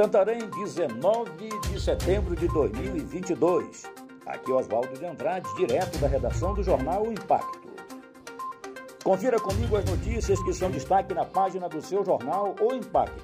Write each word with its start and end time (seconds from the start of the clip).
Santarém, 0.00 0.48
19 0.48 1.30
de 1.68 1.78
setembro 1.78 2.34
de 2.34 2.48
2022. 2.48 3.84
Aqui 4.24 4.50
é 4.50 4.54
Oswaldo 4.54 4.98
de 4.98 5.04
Andrade, 5.04 5.46
direto 5.56 5.98
da 5.98 6.08
redação 6.08 6.54
do 6.54 6.62
jornal 6.62 7.06
O 7.06 7.12
Impacto. 7.12 7.68
Confira 9.04 9.38
comigo 9.38 9.76
as 9.76 9.84
notícias 9.84 10.42
que 10.42 10.54
são 10.54 10.70
destaque 10.70 11.12
na 11.12 11.26
página 11.26 11.68
do 11.68 11.82
seu 11.82 12.02
jornal 12.02 12.56
O 12.62 12.72
Impacto. 12.72 13.22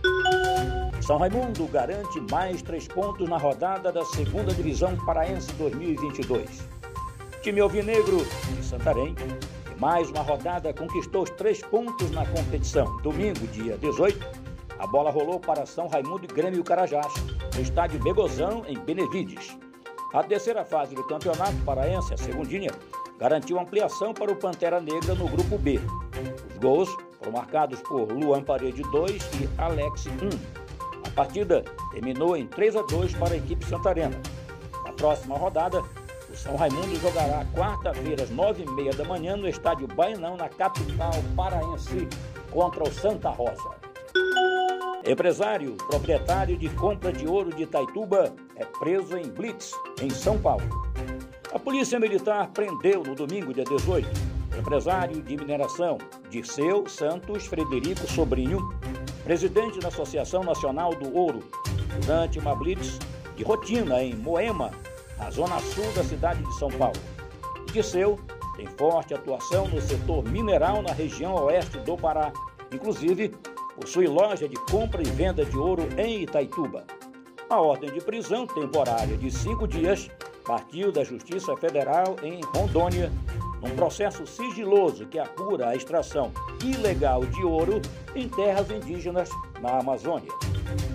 São 1.00 1.16
Raimundo 1.16 1.66
garante 1.68 2.20
mais 2.30 2.60
três 2.60 2.86
pontos 2.86 3.27
na 3.27 3.38
rodada 3.38 3.90
da 3.90 4.04
segunda 4.04 4.52
divisão 4.52 4.95
paraense 5.06 5.50
2022. 5.54 6.68
Time 7.40 7.58
Alvinegro 7.58 8.18
de 8.18 8.62
Santarém, 8.62 9.14
mais 9.79 10.11
uma 10.11 10.20
rodada, 10.20 10.74
conquistou 10.74 11.22
os 11.22 11.30
três 11.30 11.62
pontos 11.62 12.11
na 12.11 12.27
competição. 12.27 12.98
Domingo, 12.98 13.46
dia 13.46 13.78
18, 13.78 14.45
a 14.78 14.86
bola 14.86 15.10
rolou 15.10 15.40
para 15.40 15.64
São 15.64 15.86
Raimundo 15.86 16.24
e 16.24 16.26
Grêmio 16.26 16.62
Carajás, 16.62 17.12
no 17.54 17.62
estádio 17.62 18.02
Begozão, 18.02 18.64
em 18.66 18.78
Benevides. 18.78 19.58
A 20.12 20.22
terceira 20.22 20.64
fase 20.64 20.94
do 20.94 21.04
campeonato 21.04 21.56
paraense, 21.64 22.12
a 22.12 22.16
segundinha, 22.16 22.70
garantiu 23.18 23.58
ampliação 23.58 24.12
para 24.12 24.30
o 24.30 24.36
Pantera 24.36 24.80
Negra 24.80 25.14
no 25.14 25.28
grupo 25.28 25.58
B. 25.58 25.80
Os 26.50 26.58
gols 26.58 26.88
foram 27.18 27.32
marcados 27.32 27.80
por 27.82 28.10
Luan 28.12 28.42
Parede 28.42 28.82
2 28.82 29.22
e 29.40 29.48
Alex 29.58 30.06
1. 30.06 30.10
A 31.06 31.10
partida 31.10 31.64
terminou 31.92 32.36
em 32.36 32.46
3 32.46 32.77
a 32.77 32.82
2 32.82 33.14
para 33.14 33.34
a 33.34 33.36
equipe 33.36 33.64
santarena. 33.64 34.20
Na 34.84 34.92
próxima 34.92 35.36
rodada, 35.36 35.82
o 36.30 36.36
São 36.36 36.56
Raimundo 36.56 36.96
jogará 36.96 37.44
quarta-feira 37.54 38.22
às 38.22 38.30
9h30 38.30 38.96
da 38.96 39.04
manhã 39.04 39.36
no 39.36 39.48
estádio 39.48 39.88
Bainão, 39.88 40.36
na 40.36 40.48
capital 40.48 41.12
paraense, 41.34 42.08
contra 42.50 42.84
o 42.84 42.92
Santa 42.92 43.30
Rosa. 43.30 43.85
Empresário, 45.06 45.76
proprietário 45.76 46.56
de 46.56 46.68
compra 46.70 47.12
de 47.12 47.28
ouro 47.28 47.54
de 47.54 47.62
Itaituba, 47.62 48.34
é 48.56 48.64
preso 48.64 49.16
em 49.16 49.28
Blitz, 49.28 49.70
em 50.02 50.10
São 50.10 50.36
Paulo. 50.36 50.64
A 51.54 51.60
Polícia 51.60 52.00
Militar 52.00 52.48
prendeu 52.48 53.04
no 53.04 53.14
domingo, 53.14 53.54
dia 53.54 53.62
18, 53.62 54.08
o 54.52 54.58
empresário 54.58 55.22
de 55.22 55.36
mineração 55.36 55.96
Dirceu 56.28 56.88
Santos 56.88 57.46
Frederico 57.46 58.04
Sobrinho, 58.10 58.68
presidente 59.22 59.78
da 59.78 59.88
Associação 59.88 60.42
Nacional 60.42 60.92
do 60.96 61.16
Ouro, 61.16 61.44
durante 62.00 62.40
uma 62.40 62.56
blitz 62.56 62.98
de 63.36 63.44
rotina 63.44 64.02
em 64.02 64.12
Moema, 64.12 64.72
na 65.18 65.30
zona 65.30 65.60
sul 65.60 65.84
da 65.92 66.02
cidade 66.02 66.42
de 66.42 66.58
São 66.58 66.68
Paulo. 66.68 66.98
Dirceu 67.72 68.18
tem 68.56 68.66
forte 68.66 69.14
atuação 69.14 69.68
no 69.68 69.80
setor 69.80 70.24
mineral 70.24 70.82
na 70.82 70.92
região 70.92 71.32
oeste 71.44 71.78
do 71.78 71.96
Pará, 71.96 72.32
inclusive 72.72 73.32
possui 73.77 74.06
loja 74.06 74.48
de 74.48 74.56
compra 74.70 75.02
e 75.02 75.10
venda 75.10 75.44
de 75.44 75.56
ouro 75.56 75.86
em 75.98 76.22
Itaituba. 76.22 76.84
A 77.48 77.60
ordem 77.60 77.92
de 77.92 78.00
prisão 78.00 78.46
temporária 78.46 79.16
de 79.16 79.30
cinco 79.30 79.68
dias 79.68 80.10
partiu 80.44 80.91
da 80.91 81.05
Justiça 81.05 81.55
Federal 81.56 82.16
em 82.22 82.41
Rondônia, 82.55 83.12
num 83.62 83.77
processo 83.77 84.27
sigiloso 84.27 85.06
que 85.06 85.18
apura 85.18 85.68
a 85.68 85.77
extração 85.77 86.33
ilegal 86.64 87.24
de 87.27 87.44
ouro 87.44 87.80
em 88.14 88.28
terras 88.28 88.70
indígenas 88.70 89.28
na 89.60 89.78
Amazônia. 89.78 90.33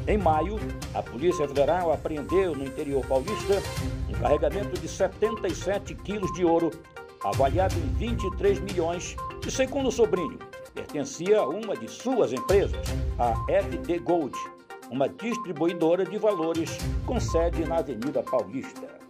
Em 0.07 0.17
maio, 0.17 0.57
a 0.93 1.03
Polícia 1.03 1.47
Federal 1.47 1.93
apreendeu 1.93 2.55
no 2.55 2.65
interior 2.65 3.05
paulista 3.05 3.61
um 4.09 4.13
carregamento 4.13 4.79
de 4.79 4.87
77 4.87 5.95
quilos 5.95 6.31
de 6.33 6.43
ouro, 6.43 6.71
avaliado 7.23 7.75
em 7.75 7.93
23 7.93 8.59
milhões, 8.59 9.15
e 9.45 9.51
segundo 9.51 9.89
o 9.89 9.91
sobrinho, 9.91 10.39
pertencia 10.73 11.39
a 11.39 11.47
uma 11.47 11.75
de 11.75 11.87
suas 11.87 12.33
empresas, 12.33 12.81
a 13.17 13.33
FD 13.63 13.99
Gold, 13.99 14.35
uma 14.89 15.07
distribuidora 15.07 16.05
de 16.05 16.17
valores 16.17 16.77
com 17.05 17.19
sede 17.19 17.65
na 17.65 17.77
Avenida 17.77 18.21
Paulista. 18.23 19.01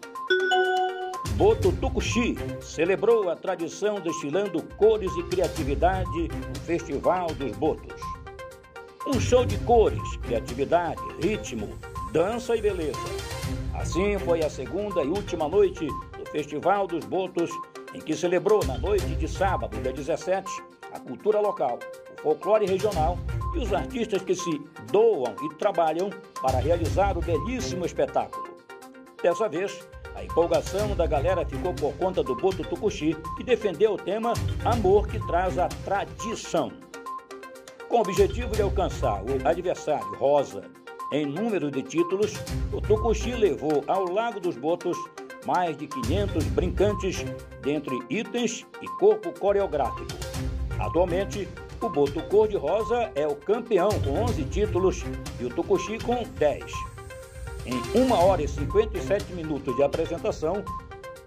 Boto 1.36 1.72
Tucuxi 1.72 2.36
celebrou 2.62 3.30
a 3.30 3.36
tradição 3.36 4.00
destilando 4.00 4.62
cores 4.78 5.12
e 5.18 5.24
criatividade 5.24 6.28
no 6.28 6.60
Festival 6.64 7.28
dos 7.34 7.52
Botos. 7.58 8.00
Um 9.08 9.20
show 9.20 9.44
de 9.44 9.58
cores, 9.60 10.18
criatividade, 10.18 11.02
ritmo, 11.20 11.70
dança 12.12 12.56
e 12.56 12.62
beleza. 12.62 13.00
Assim 13.74 14.20
foi 14.20 14.44
a 14.44 14.50
segunda 14.50 15.02
e 15.02 15.08
última 15.08 15.48
noite 15.48 15.88
do 15.88 16.30
Festival 16.32 16.86
dos 16.86 17.04
Botos, 17.06 17.50
em 17.96 18.00
que 18.00 18.16
celebrou 18.16 18.64
na 18.68 18.78
noite 18.78 19.08
de 19.16 19.28
sábado, 19.28 19.76
dia 19.82 19.92
17, 19.92 20.48
a 20.94 21.00
cultura 21.00 21.40
local, 21.40 21.80
o 22.18 22.22
folclore 22.22 22.66
regional 22.66 23.18
e 23.56 23.60
os 23.60 23.74
artistas 23.74 24.22
que 24.22 24.36
se 24.36 24.62
doam 24.92 25.36
e 25.44 25.56
trabalham 25.56 26.10
para 26.42 26.60
realizar 26.60 27.18
o 27.18 27.22
belíssimo 27.22 27.86
espetáculo. 27.86 28.56
Dessa 29.22 29.48
vez, 29.48 29.88
a 30.16 30.24
empolgação 30.24 30.96
da 30.96 31.06
galera 31.06 31.46
ficou 31.46 31.74
por 31.74 31.94
conta 31.94 32.24
do 32.24 32.36
Boto 32.36 32.64
Tucuxi, 32.64 33.16
que 33.38 33.44
defendeu 33.44 33.94
o 33.94 33.98
tema 33.98 34.34
Amor 34.66 35.08
que 35.08 35.20
traz 35.28 35.58
a 35.58 35.68
tradição. 35.68 36.72
Com 37.88 37.98
o 37.98 38.02
objetivo 38.02 38.56
de 38.56 38.62
alcançar 38.62 39.22
o 39.24 39.48
adversário 39.48 40.16
rosa 40.16 40.64
em 41.14 41.26
número 41.26 41.70
de 41.70 41.82
títulos, 41.84 42.34
o 42.72 42.80
Tucuxi 42.80 43.34
levou 43.34 43.84
ao 43.88 44.06
Lago 44.06 44.40
dos 44.40 44.58
Botos 44.58 44.98
mais 45.46 45.76
de 45.76 45.88
500 45.88 46.44
brincantes 46.46 47.26
dentre 47.62 48.00
itens 48.10 48.66
e 48.82 48.88
corpo 49.00 49.38
coreográfico. 49.40 50.08
Atualmente, 50.82 51.48
o 51.80 51.90
Boto 51.90 52.22
Cor-de-Rosa 52.24 53.12
é 53.16 53.26
o 53.28 53.36
campeão 53.36 53.90
com 54.04 54.24
11 54.24 54.44
títulos 54.46 55.04
e 55.40 55.46
o 55.46 55.50
Tucuxi 55.50 56.00
com 56.00 56.24
10. 56.24 56.64
Em 57.66 57.76
1 57.96 58.12
hora 58.12 58.42
e 58.42 58.48
57 58.48 59.34
minutos 59.34 59.76
de 59.76 59.84
apresentação, 59.84 60.64